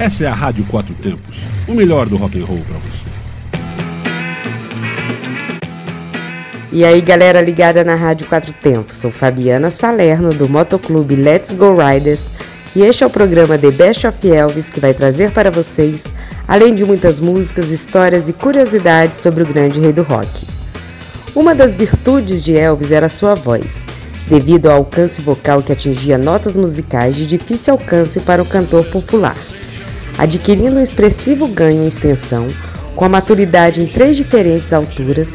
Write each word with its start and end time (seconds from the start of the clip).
Essa 0.00 0.24
é 0.24 0.26
a 0.28 0.32
Rádio 0.32 0.64
Quatro 0.64 0.94
Tempos, 0.94 1.36
o 1.68 1.74
melhor 1.74 2.08
do 2.08 2.16
rock 2.16 2.40
and 2.40 2.46
roll 2.46 2.62
para 2.66 2.78
você. 2.78 3.06
E 6.72 6.82
aí, 6.86 7.02
galera 7.02 7.42
ligada 7.42 7.84
na 7.84 7.96
Rádio 7.96 8.26
Quatro 8.26 8.50
Tempos, 8.50 8.96
sou 8.96 9.12
Fabiana 9.12 9.70
Salerno 9.70 10.30
do 10.30 10.48
Motoclube 10.48 11.16
Let's 11.16 11.52
Go 11.52 11.76
Riders 11.76 12.30
e 12.74 12.80
este 12.80 13.04
é 13.04 13.06
o 13.06 13.10
programa 13.10 13.58
The 13.58 13.70
Best 13.72 14.06
of 14.06 14.26
Elvis 14.26 14.70
que 14.70 14.80
vai 14.80 14.94
trazer 14.94 15.32
para 15.32 15.50
vocês, 15.50 16.06
além 16.48 16.74
de 16.74 16.82
muitas 16.82 17.20
músicas, 17.20 17.70
histórias 17.70 18.26
e 18.26 18.32
curiosidades 18.32 19.18
sobre 19.18 19.42
o 19.42 19.46
grande 19.46 19.78
rei 19.78 19.92
do 19.92 20.02
rock. 20.02 20.46
Uma 21.34 21.54
das 21.54 21.74
virtudes 21.74 22.42
de 22.42 22.56
Elvis 22.56 22.90
era 22.90 23.10
sua 23.10 23.34
voz, 23.34 23.84
devido 24.30 24.70
ao 24.70 24.78
alcance 24.78 25.20
vocal 25.20 25.62
que 25.62 25.72
atingia 25.72 26.16
notas 26.16 26.56
musicais 26.56 27.14
de 27.14 27.26
difícil 27.26 27.74
alcance 27.74 28.18
para 28.20 28.40
o 28.40 28.46
cantor 28.46 28.86
popular 28.86 29.36
adquirindo 30.20 30.76
um 30.76 30.82
expressivo 30.82 31.48
ganho 31.48 31.82
em 31.82 31.88
extensão, 31.88 32.46
com 32.94 33.06
a 33.06 33.08
maturidade 33.08 33.80
em 33.80 33.86
três 33.86 34.18
diferentes 34.18 34.70
alturas, 34.70 35.30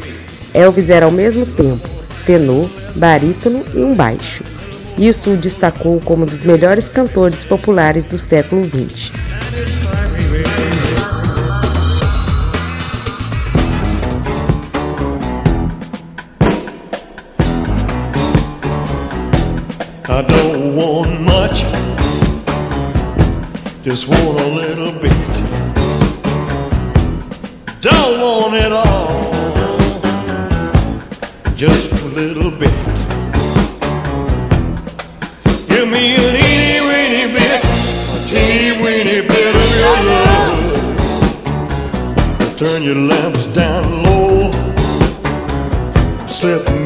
Elvis 0.54 0.88
era 0.88 1.06
ao 1.06 1.10
mesmo 1.10 1.44
tempo 1.44 1.88
tenor, 2.24 2.70
barítono 2.94 3.64
e 3.74 3.78
um 3.78 3.92
baixo. 3.92 4.44
Isso 4.96 5.30
o 5.30 5.36
destacou 5.36 6.00
como 6.00 6.22
um 6.22 6.26
dos 6.26 6.44
melhores 6.44 6.88
cantores 6.88 7.42
populares 7.42 8.06
do 8.06 8.16
século 8.16 8.62
XX. 8.64 9.10
I 20.08 20.22
don't 20.22 20.76
want 20.76 21.20
much. 21.20 21.95
Just 23.86 24.08
want 24.08 24.40
a 24.40 24.46
little 24.46 24.90
bit. 25.00 25.12
Don't 27.80 28.20
want 28.20 28.54
it 28.56 28.72
all. 28.72 29.30
Just 31.54 31.92
a 31.92 32.06
little 32.06 32.50
bit. 32.50 32.74
Give 35.68 35.88
me 35.88 36.16
an 36.16 36.34
itty 36.34 36.80
weeny 36.88 37.26
bit, 37.32 37.62
a 37.62 38.18
teeny 38.26 38.72
weeny 38.82 39.20
bit 39.24 39.54
of 39.54 39.70
your 39.80 39.98
love. 40.10 40.64
Turn 42.58 42.82
your 42.82 42.96
lamps 42.96 43.46
down 43.54 44.02
low. 44.02 44.50
Slip 46.26 46.85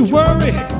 you 0.00 0.06
worry. 0.06 0.79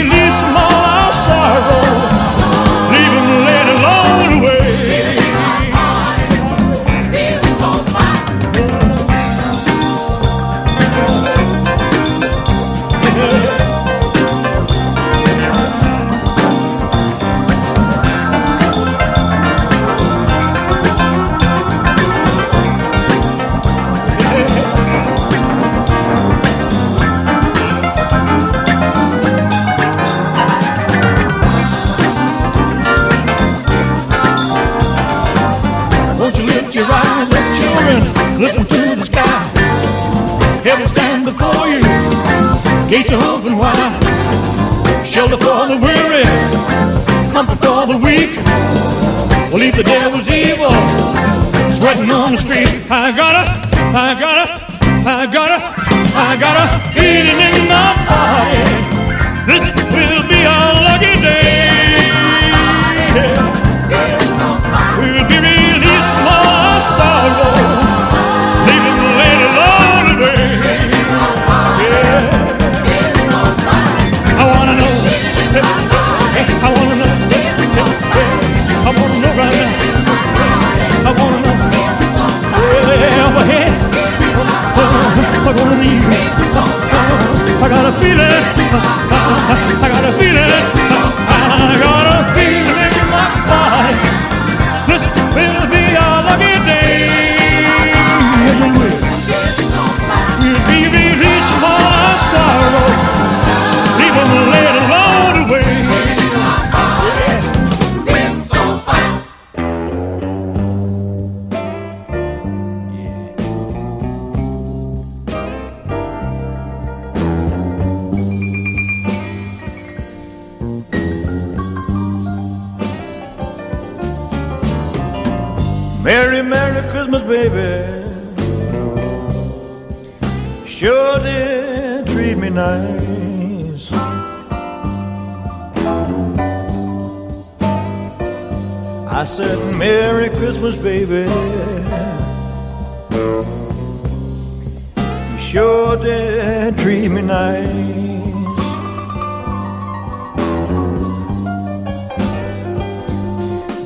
looking 38.41 38.65
to 38.65 38.95
the 38.95 39.05
sky. 39.05 39.43
Heaven 40.63 40.87
stands 40.87 41.25
before 41.29 41.67
you. 41.67 41.81
Gates 42.89 43.11
are 43.11 43.21
open 43.21 43.55
wide. 43.55 44.01
Shelter 45.05 45.37
for 45.37 45.67
the 45.69 45.77
weary. 45.77 46.25
Comfort 47.31 47.59
for 47.63 47.85
the 47.85 47.97
weak. 47.97 48.35
Well, 49.51 49.59
leave 49.59 49.75
the 49.75 49.83
devil's 49.83 50.27
evil. 50.27 50.73
Sweating 51.77 52.09
on 52.09 52.31
the 52.31 52.41
street. 52.41 52.81
I 52.89 53.11
got 53.11 53.35
a, 53.41 53.45
I 53.95 54.19
got 54.19 54.37
a, 54.43 54.47
I 55.07 55.25
got 55.27 55.49
a, 55.51 55.59
I 56.17 56.35
gotta 56.43 56.65
feeling 56.93 57.39
in 57.47 57.69
my 57.69 57.93
body. 58.09 58.90
I 88.73 89.89
got 89.91 90.05
a 90.05 90.17
feeling. 90.17 90.80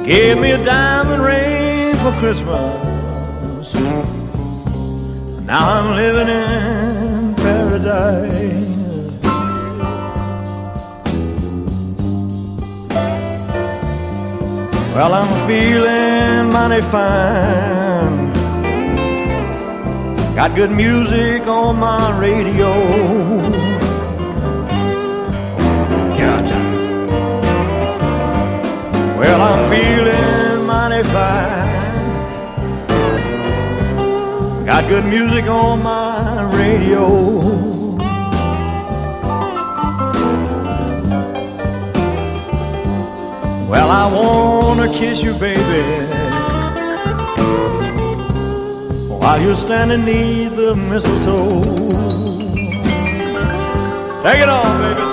Gave 0.05 0.39
me 0.39 0.51
a 0.51 0.63
diamond 0.63 1.23
ring 1.23 1.95
for 1.95 2.11
Christmas. 2.19 3.73
Now 5.45 5.67
I'm 5.67 5.95
living 5.95 6.27
in 6.27 7.35
paradise. 7.35 8.65
Well, 14.93 15.13
I'm 15.15 15.47
feeling 15.47 16.53
mighty 16.53 16.83
fine. 16.83 18.31
Got 20.35 20.55
good 20.55 20.69
music 20.69 21.47
on 21.47 21.79
my 21.79 22.15
radio. 22.19 23.54
Well, 29.17 29.41
I'm 29.41 29.69
feeling 29.71 30.65
mighty 30.65 31.03
fine. 31.03 31.85
Got 34.65 34.87
good 34.89 35.05
music 35.05 35.45
on 35.45 35.81
my 35.83 36.43
radio. 36.57 37.07
Well, 43.69 43.89
I 43.89 44.05
wanna 44.13 44.87
kiss 44.93 45.23
you, 45.23 45.33
baby, 45.33 45.83
while 49.19 49.41
you're 49.41 49.55
standing 49.55 50.03
neath 50.05 50.55
the 50.55 50.75
mistletoe. 50.75 51.63
Take 54.23 54.41
it 54.41 54.49
off, 54.49 54.77
baby, 54.81 55.04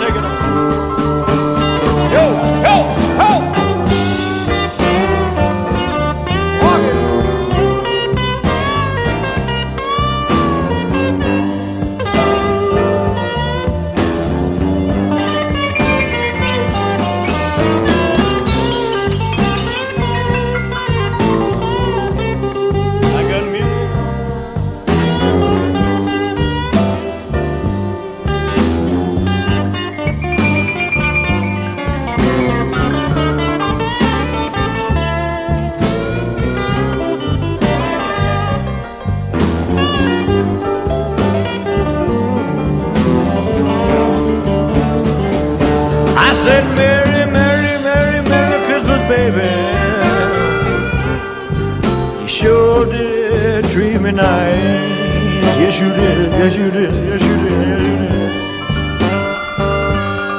nice. 54.42 55.58
Yes, 55.62 55.80
you 55.80 55.88
did. 55.88 56.30
Yes, 56.40 56.56
you 56.56 56.70
did. 56.70 56.92
Yes, 57.08 57.22
you 57.28 57.36
did. 57.44 57.58
Yes, 57.68 57.82
you 57.82 57.96
did. 57.98 58.12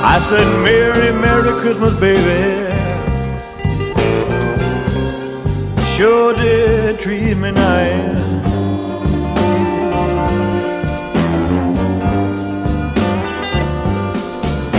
I 0.03 0.19
said, 0.19 0.47
Merry, 0.63 1.11
Merry 1.11 1.53
Christmas, 1.61 1.93
baby. 1.99 2.41
Sure 5.95 6.33
did 6.33 6.99
treat 6.99 7.37
me 7.37 7.51
nice. 7.51 8.21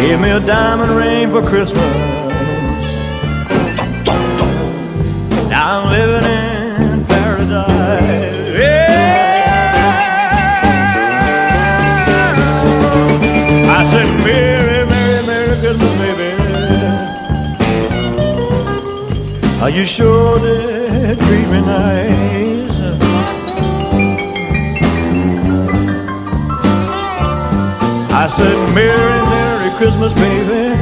Gave 0.00 0.20
me 0.20 0.30
a 0.30 0.40
diamond 0.40 0.92
ring 0.92 1.30
for 1.30 1.42
Christmas. 1.42 1.92
Now 5.48 5.80
I'm 5.80 5.90
living 5.90 6.30
in 6.30 6.53
Are 19.64 19.70
you 19.70 19.86
sure 19.86 20.38
did 20.40 21.16
treat 21.20 21.48
me 21.48 21.60
nice? 21.62 22.76
I 28.12 28.28
said, 28.28 28.74
Merry, 28.74 29.22
Merry 29.32 29.70
Christmas, 29.78 30.12
baby. 30.12 30.76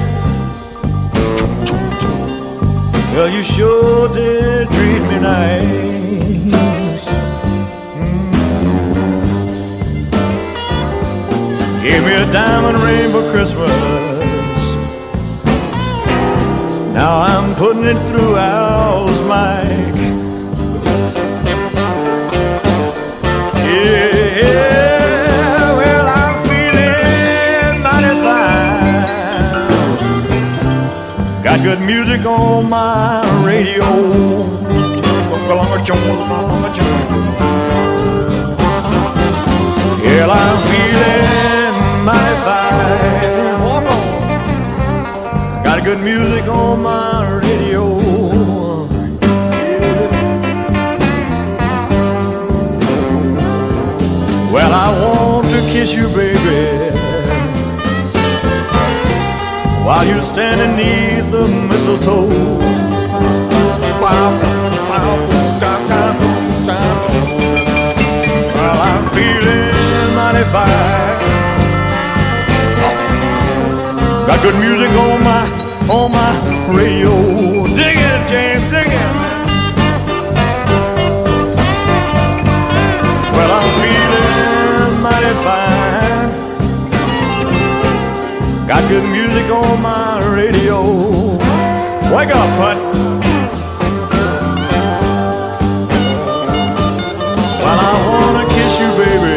Well, 3.15 3.29
you 3.29 3.45
sure 3.45 4.09
did 4.09 4.67
treat 4.67 5.03
me 5.11 5.19
nice. 5.21 7.07
Mm. 7.95 8.33
Gave 11.85 12.03
me 12.05 12.15
a 12.15 12.27
diamond 12.33 12.79
ring 12.83 13.13
for 13.13 13.23
Christmas. 13.31 13.92
Now 16.93 17.21
I'm 17.23 17.55
putting 17.55 17.85
it 17.85 17.97
through 18.09 18.37
Al's 18.37 19.21
mic. 19.23 19.97
Yeah, 23.65 25.73
well, 25.79 26.07
I'm 26.07 26.35
feeling 26.47 27.81
mighty 27.83 28.15
fine. 28.21 29.73
Got 31.43 31.63
good 31.63 31.81
music 31.87 32.27
on 32.27 32.69
my 32.69 33.23
radio. 33.43 33.87
Yeah, 40.05 40.27
I'm 40.29 40.59
feeling 40.69 42.05
mighty 42.05 42.37
fine. 42.45 43.22
Good 45.85 46.01
music 46.05 46.47
on 46.49 46.83
my 46.83 47.41
radio. 47.41 47.83
Well, 54.53 54.73
I 54.73 54.89
want 55.03 55.49
to 55.49 55.61
kiss 55.73 55.93
you, 55.93 56.07
baby 56.17 56.93
while 59.85 60.07
you 60.07 60.23
stand 60.23 60.59
beneath 60.61 61.31
the 61.33 61.49
mistletoe. 61.69 62.29
Well, 68.55 68.79
I'm 68.89 69.05
feeling 69.11 70.15
mighty 70.15 70.45
fine. 70.55 71.19
Got 74.27 74.41
good 74.43 74.57
music 74.61 74.91
on 74.91 75.25
my 75.25 75.72
on 75.93 76.11
my 76.11 76.33
radio. 76.73 77.13
Dig 77.77 77.99
it, 77.99 78.21
James, 78.31 78.65
dig 78.73 78.87
it. 78.87 79.13
Well, 83.35 83.51
I'm 83.59 83.69
feeling 83.83 85.03
mighty 85.05 85.35
fine. 85.45 86.31
Got 88.67 88.83
good 88.89 89.07
music 89.13 89.47
on 89.51 89.83
my 89.83 90.21
radio. 90.35 90.79
Wake 92.15 92.33
up, 92.41 92.49
Put. 92.59 92.79
Well, 97.61 97.79
I 97.79 97.93
wanna 98.09 98.45
kiss 98.55 98.73
you, 98.81 98.91
baby. 99.03 99.37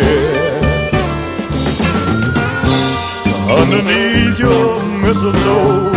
Underneath 3.59 4.39
your 4.39 4.65
mistletoe. 5.03 5.94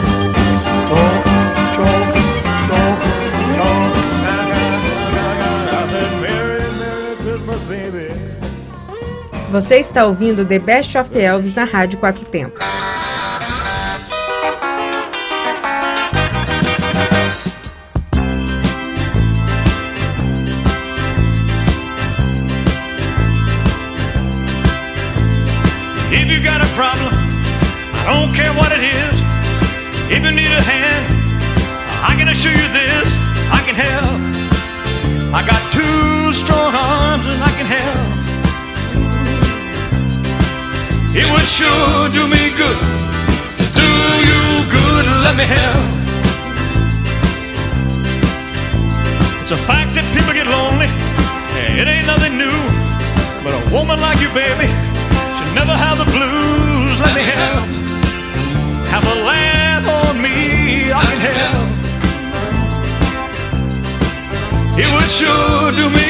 Talk, 0.89 1.25
talk, 1.77 2.15
talk, 2.67 2.99
talk. 3.57 4.01
Você 9.51 9.77
está 9.77 10.07
ouvindo 10.07 10.45
The 10.45 10.59
Best 10.59 10.97
of 10.97 11.17
Elvis 11.17 11.55
na 11.55 11.65
Rádio 11.65 11.99
Quatro 11.99 12.25
Tempos. 12.25 12.63
If 30.11 30.25
you 30.25 30.33
need 30.33 30.51
a 30.51 30.61
hand, 30.61 31.07
I 32.03 32.17
can 32.19 32.27
assure 32.29 32.51
you 32.51 32.69
this, 32.75 33.15
I 33.47 33.63
can 33.65 33.77
help. 33.79 34.19
I 35.33 35.47
got 35.47 35.61
two 35.73 36.33
strong 36.33 36.75
arms 36.75 37.27
and 37.27 37.41
I 37.41 37.51
can 37.55 37.67
help. 37.67 38.11
It 41.15 41.27
would 41.31 41.47
sure 41.47 42.09
do 42.11 42.27
me 42.27 42.51
good. 42.59 42.81
Do 43.79 43.91
you 44.29 44.43
good, 44.67 45.07
let 45.23 45.37
me 45.37 45.45
help. 45.45 45.87
It's 49.43 49.53
a 49.53 49.57
fact 49.57 49.95
that 49.95 50.05
people 50.13 50.35
get 50.35 50.49
lonely. 50.49 50.91
It 51.81 51.87
ain't 51.87 52.07
nothing 52.07 52.37
new. 52.37 52.80
Sure 65.21 65.71
do 65.73 65.91
me 65.91 66.10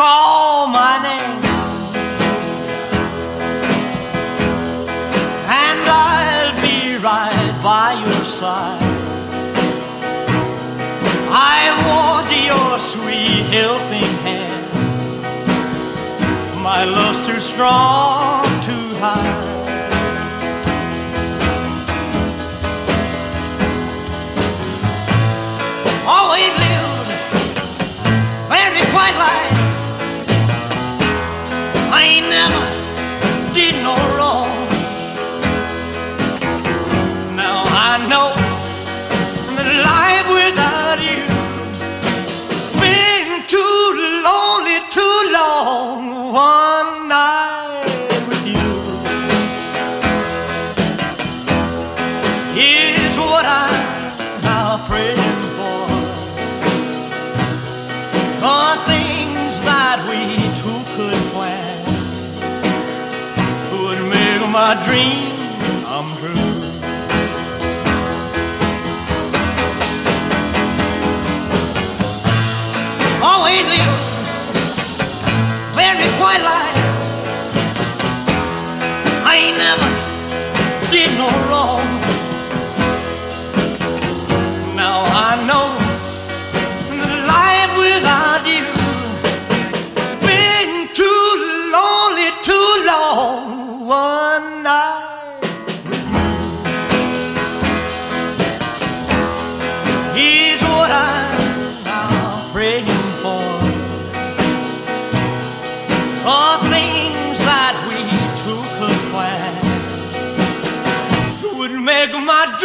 call 0.00 0.66
my 0.66 0.94
name. 1.08 1.40
And 5.62 5.80
I'll 6.08 6.54
be 6.66 6.96
right 7.08 7.52
by 7.62 7.88
your 8.04 8.24
side. 8.24 8.80
I 11.52 11.58
want 11.88 12.28
your 12.50 12.78
sweet 12.78 13.44
helping 13.56 14.12
hand. 14.26 14.72
My 16.68 16.84
love's 16.84 17.20
too 17.26 17.40
strong 17.52 18.44
to 18.68 18.76
hide. 19.02 19.48
Always 26.14 26.52
lived 26.64 27.08
very 28.48 28.82
quiet 28.94 29.16
life. 29.24 29.39
No 33.82 33.94
wrong. 34.16 34.50
Now 37.36 37.62
I 37.88 37.90
know 38.10 38.28
that 39.56 39.68
life 39.90 40.28
without 40.40 40.98
you 41.10 41.22
has 42.54 42.68
been 42.82 43.46
too 43.54 43.82
lonely, 44.26 44.78
too 44.96 45.18
long. 45.38 46.32
One 46.32 47.08
night 47.08 48.22
with 48.28 48.44
you 48.54 48.70
is 52.56 53.16
what 53.18 53.44
I'm 53.46 53.69
my 64.70 64.86
dream 64.86 65.34
come 65.84 66.06
true. 66.18 66.30
always 73.20 73.64
lived 73.66 74.04
very 75.74 76.08
quiet 76.18 76.69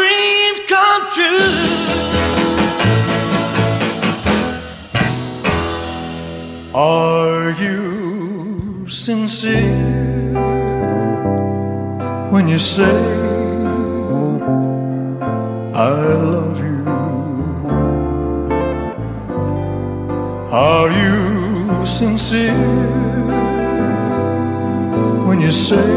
dreams 0.06 0.60
come 0.74 1.04
true. 1.16 1.52
Are 6.74 7.52
you 7.64 8.88
sincere 8.88 9.76
when 12.32 12.48
you 12.48 12.60
say 12.60 12.96
I 15.74 15.90
love 16.34 16.60
you? 16.70 16.82
Are 20.52 20.92
you 21.02 21.86
sincere 21.86 22.58
when 25.28 25.38
you 25.42 25.52
say 25.52 25.88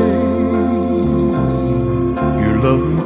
you 2.42 2.50
love 2.66 2.82
me 2.92 2.97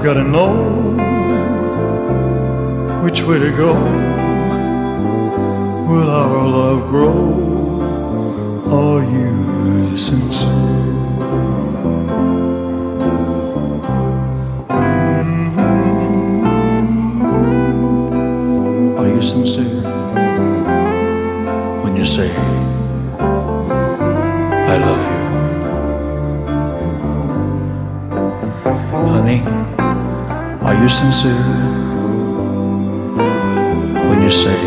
I've 0.00 0.06
got 0.06 0.14
to 0.14 0.24
know 0.24 0.54
which 3.04 3.20
way 3.22 3.38
to 3.38 3.50
go. 3.50 3.74
Will 5.88 6.08
our 6.08 6.48
love 6.48 6.86
grow? 6.88 7.12
Are 8.64 9.04
you 9.04 9.94
sincere? 9.98 10.48
Mhm. 17.20 18.98
Are 18.98 19.08
you 19.08 19.20
sincere 19.20 19.82
when 21.82 21.94
you 21.96 22.06
say, 22.06 22.30
I 24.72 24.76
love 24.78 25.02
you? 25.12 25.20
Honey, 29.12 29.40
are 30.70 30.82
you 30.82 30.88
sincere? 30.88 31.34
when 34.08 34.22
you 34.22 34.30
say 34.30 34.58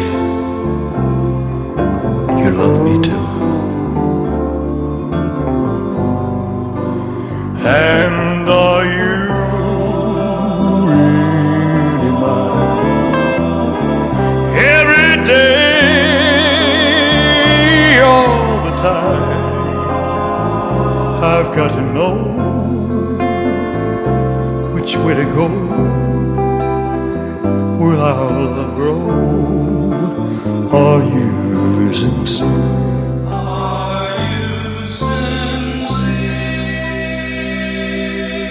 you 2.41 2.49
love 2.61 2.77
me 2.87 2.93
too. 3.07 3.23
And 7.65 8.02
will 27.83 27.99
our 27.99 28.31
love 28.31 28.75
grow? 28.75 28.99
Are 30.71 31.03
you 31.03 31.93
sincere? 31.93 32.47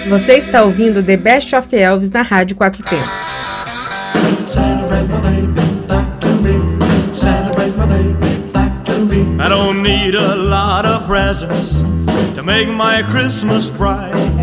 Você 0.09 0.33
está 0.37 0.63
ouvindo 0.63 1.01
The 1.01 1.17
Best 1.17 1.55
of 1.55 1.67
Elvis 1.75 2.09
na 2.09 2.21
Rádio 2.21 2.55
Quatro 2.55 2.83
Tempos. 2.83 3.09
I 9.39 9.49
don't 9.49 9.81
need 9.81 10.13
a 10.15 10.35
lot 10.35 10.85
of 10.85 11.07
presents 11.07 11.81
to 12.35 12.43
make 12.43 12.67
my 12.67 13.01
Christmas 13.03 13.67
bright. 13.67 14.42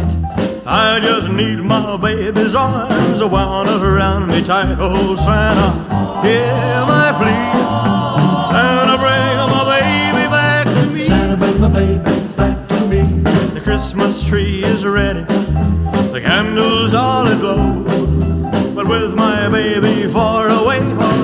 I 0.66 1.00
just 1.00 1.28
need 1.28 1.58
my 1.58 1.96
baby's 1.96 2.54
arms 2.54 3.22
wound 3.22 3.68
around 3.68 4.28
me 4.28 4.42
tight. 4.44 4.76
Oh, 4.78 5.16
Santa, 5.16 5.70
hear 6.22 6.86
my 6.86 7.12
plea. 7.18 7.50
Santa, 8.52 8.96
bring 8.98 9.36
my 9.36 9.64
baby 9.64 10.28
back 10.30 10.66
to 10.66 10.90
me. 10.90 11.04
Santa, 11.04 11.36
bring 11.36 11.60
my 11.60 11.68
baby 11.68 12.36
back 12.36 12.66
to 12.68 12.86
me. 12.86 13.02
The 13.54 13.60
Christmas 13.62 14.22
tree 14.22 14.62
is 14.64 14.84
ready 14.84 15.24
the 16.12 16.20
candles 16.20 16.92
all 16.92 17.26
aglow. 17.26 17.84
But 18.74 18.88
with 18.88 19.14
my 19.14 19.48
baby 19.48 20.06
far 20.08 20.48
away, 20.48 20.80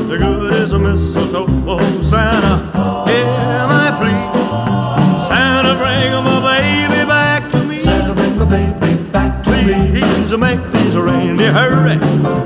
the 0.07 0.17
good 0.19 0.55
is 0.55 0.73
a 0.73 0.79
mistletoe? 0.79 1.47
Oh, 1.67 2.03
Santa, 2.03 2.66
Please 10.37 10.55
make 10.55 10.71
these 10.71 10.95
reindeer 10.95 11.51
hurry. 11.51 11.97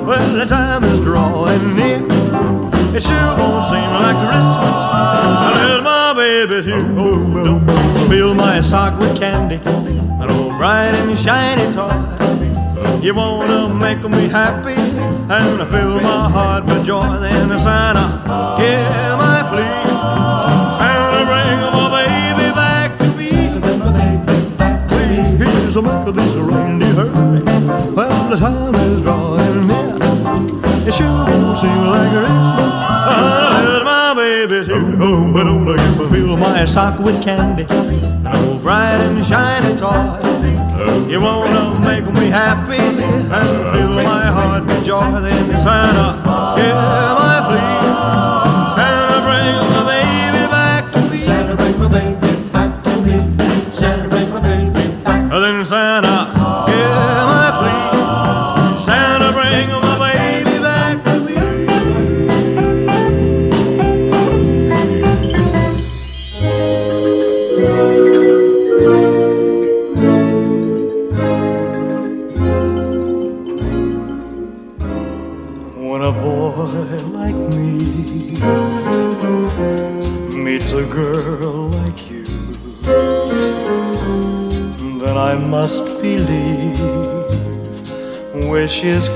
Well, 0.07 0.37
the 0.37 0.44
time 0.46 0.85
is 0.85 1.00
drawing 1.00 1.74
near. 1.74 1.96
It 2.94 3.03
sure 3.03 3.35
won't 3.37 3.64
seem 3.64 3.90
like 3.90 4.16
Christmas 4.29 4.76
unless 5.48 5.83
my 5.83 6.14
baby's 6.14 6.66
here. 6.66 6.87
Oh, 6.96 8.07
fill 8.09 8.35
my 8.35 8.61
sock 8.61 8.96
with 9.00 9.18
candy, 9.18 9.57
an 9.66 10.31
old 10.31 10.57
bright 10.57 10.94
and 10.94 11.18
shiny 11.18 11.72
toy. 11.74 11.90
You 13.03 13.12
wanna 13.12 13.74
make 13.74 14.09
me 14.09 14.29
happy 14.29 14.74
and 14.74 15.68
fill 15.68 16.00
my 16.00 16.31
heart 16.31 16.66
with 16.66 16.85
joy. 16.85 17.18
Then 17.18 17.48
Santa, 17.59 18.07
hear 18.61 19.16
my 19.16 19.42
plea. 19.50 19.83
Santa, 20.79 21.24
bring 21.26 21.61
my 21.74 21.88
baby 22.05 22.55
back 22.55 22.96
to 22.98 23.07
me. 23.16 23.31
Please 25.38 25.74
make. 25.74 26.00
Well, 26.07 26.39
the 28.30 28.36
time 28.36 28.74
is 28.76 29.02
drawing 29.02 29.66
near. 29.66 29.96
It 30.86 30.94
sure 30.94 31.26
won't 31.26 31.58
seem 31.58 31.86
like 31.86 32.10
Christmas 32.12 32.70
unless 33.10 33.84
my 33.84 34.14
baby's 34.14 34.66
here. 34.68 34.96
Oh, 35.02 35.32
but 35.32 35.44
don't 35.44 35.66
you 35.66 36.08
fill 36.08 36.36
my 36.36 36.64
sock 36.64 37.00
with 37.00 37.20
candy, 37.22 37.66
an 37.68 38.26
old 38.36 38.62
bright 38.62 39.00
and 39.00 39.24
shiny 39.26 39.76
toy. 39.76 41.10
You 41.10 41.20
wanna 41.20 41.80
make 41.80 42.06
me 42.14 42.28
happy 42.30 42.78
and 42.78 43.74
fill 43.74 43.94
my 43.94 44.26
heart 44.26 44.64
with 44.64 44.84
joy. 44.84 45.10
Then 45.22 45.60
Santa, 45.60 46.08
hear 46.56 46.74
my 46.74 47.46
plea. 47.48 47.69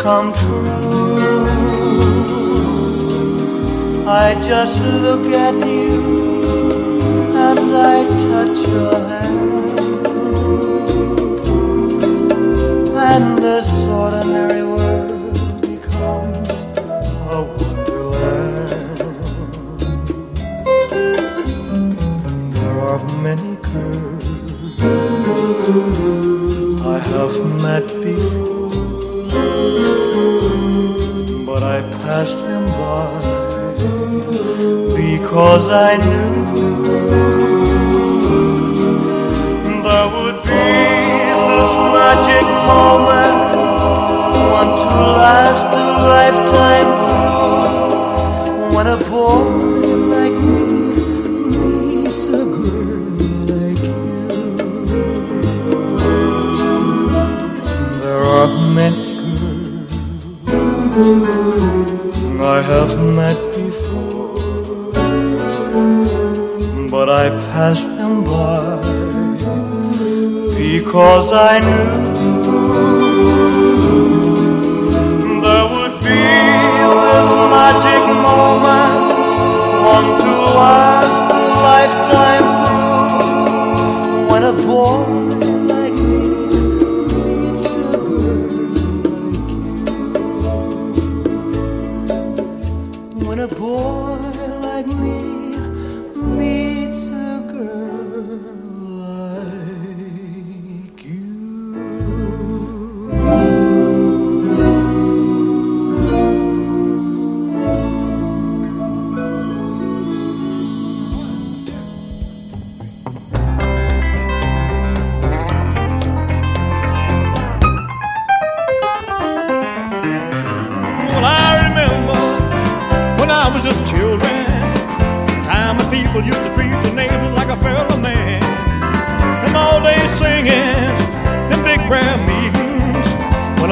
Come 0.05 0.31
true. 0.35 1.49
I 4.07 4.35
just 4.51 4.83
look 5.05 5.27
at 5.47 5.55
you 5.67 7.33
and 7.47 7.71
I 7.93 8.05
touch 8.27 8.59
your 8.69 8.97
hand, 9.11 10.07
and 13.11 13.39
this 13.39 13.69
ordinary 14.03 14.65
world 14.75 15.63
becomes 15.63 16.59
a 17.37 17.41
wonderland. 17.59 18.99
There 22.57 22.79
are 22.91 23.03
many 23.29 23.53
girls 23.73 24.25
I 26.95 26.99
have 27.13 27.35
met 27.67 27.87
before 28.05 28.44
because 35.35 35.67
I 35.69 35.97
knew 35.97 36.31
there 39.83 40.09
would 40.15 40.39
be 40.45 40.69
this 41.51 41.71
magic 41.97 42.47
moment, 42.71 43.51
one 44.59 44.73
to 44.79 44.91
last 45.19 45.67
a 45.75 45.87
lifetime 46.15 46.91
through, 47.03 48.77
when 48.77 48.87
a 48.87 48.97
boy 49.11 49.43
like 50.15 50.39
me 50.39 50.67
meets 51.59 52.25
a 52.29 52.45
girl 52.55 53.03
like 53.51 53.83
you. 53.83 53.99
There 58.03 58.25
are 58.39 58.51
many 58.73 59.05
girls 59.19 59.99
I 62.41 62.63
have 62.63 62.93
met 63.17 63.44
passed 67.55 67.89
them 67.97 68.25
by 68.25 68.83
because 70.59 71.31
I 71.33 71.61
knew 71.67 73.64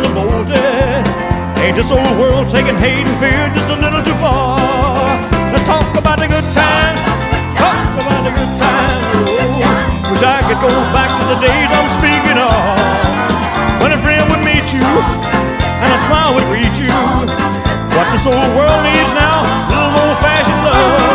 front 0.00 0.14
doors 0.16 0.50
are. 0.50 0.54
Eh? 0.54 1.60
Ain't 1.60 1.76
this 1.76 1.90
old 1.92 2.14
world 2.16 2.48
taking 2.48 2.76
hate 2.76 3.04
and 3.04 3.16
fear 3.20 3.52
just 3.52 3.68
a 3.68 3.76
little 3.76 4.02
too 4.02 4.16
far? 4.16 4.56
Let's 5.52 5.64
talk 5.66 5.84
about 5.96 6.18
the 6.18 6.28
good 6.28 6.46
times. 6.56 7.00
Talk 7.56 7.84
about 8.00 8.22
the 8.24 8.32
good 8.32 8.52
times. 8.56 9.04
Oh, 9.28 10.10
wish 10.10 10.24
I 10.24 10.40
could 10.48 10.60
go 10.64 10.72
back 10.96 11.12
to 11.12 11.24
the 11.28 11.38
days 11.44 11.68
I'm 11.68 11.88
speaking 12.00 12.38
of. 12.40 13.82
When 13.82 13.92
a 13.92 14.00
friend 14.00 14.24
would 14.32 14.44
meet 14.44 14.66
you 14.72 14.88
and 15.84 15.90
a 15.92 16.00
smile 16.08 16.34
would 16.34 16.48
greet 16.48 16.74
you. 16.80 16.92
What 17.92 18.08
this 18.12 18.24
old 18.24 18.50
world 18.56 18.80
needs 18.84 19.12
now, 19.12 19.44
little 19.68 19.92
old 20.00 20.16
fashioned 20.24 20.64
love. 20.64 21.09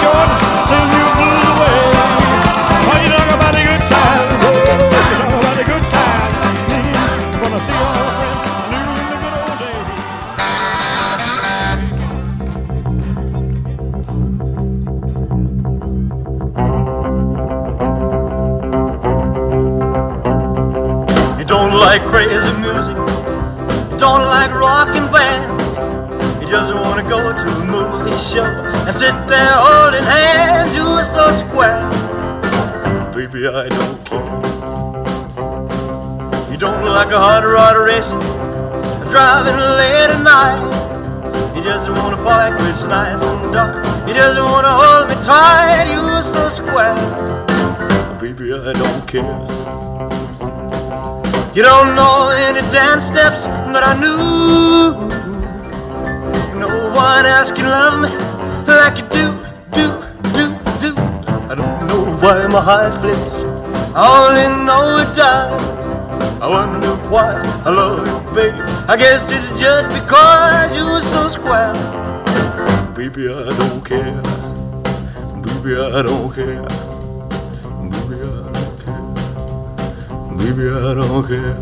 By 0.00 0.47
You 51.58 51.64
don't 51.64 51.96
know 51.96 52.30
any 52.30 52.60
dance 52.70 53.06
steps 53.06 53.46
that 53.74 53.82
I 53.82 53.98
knew. 53.98 54.94
No 56.54 56.68
one 56.94 57.26
else 57.26 57.50
can 57.50 57.66
love 57.66 57.98
me 57.98 58.14
like 58.64 58.96
you 58.98 59.08
do, 59.10 59.26
do, 59.74 59.90
do, 60.38 60.54
do. 60.78 60.94
I 61.50 61.56
don't 61.56 61.88
know 61.88 62.14
why 62.22 62.46
my 62.46 62.62
heart 62.62 62.94
flips. 63.00 63.42
I 63.92 64.06
only 64.06 64.46
know 64.66 65.02
it 65.02 65.10
does. 65.16 65.88
I 66.40 66.46
wonder 66.46 66.94
why 67.10 67.42
I 67.66 67.70
love 67.70 68.06
you, 68.06 68.34
baby. 68.36 68.60
I 68.86 68.96
guess 68.96 69.28
it's 69.28 69.60
just 69.60 69.88
because 69.90 70.76
you're 70.76 71.00
so 71.10 71.28
square. 71.28 71.74
Baby, 72.94 73.34
I 73.34 73.50
don't 73.58 73.84
care. 73.84 74.22
Baby, 75.42 75.74
I 75.74 76.02
don't 76.02 76.32
care. 76.32 76.77
Baby, 80.38 80.68
I 80.68 80.94
don't 80.94 81.26
care. 81.26 81.58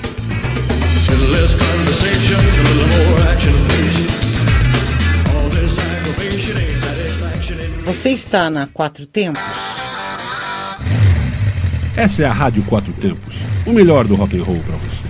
Você 7.85 8.09
está 8.11 8.49
na 8.49 8.67
Quatro 8.67 9.05
Tempos? 9.05 9.41
Essa 11.95 12.23
é 12.23 12.25
a 12.25 12.31
Rádio 12.31 12.63
Quatro 12.63 12.93
Tempos, 12.93 13.35
o 13.65 13.73
melhor 13.73 14.07
do 14.07 14.15
rock 14.15 14.39
and 14.39 14.43
roll 14.43 14.59
para 14.59 14.77
você. 14.77 15.05